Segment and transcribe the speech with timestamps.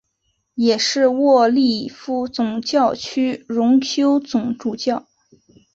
[0.55, 5.05] 也是利沃夫总教区荣休总主教。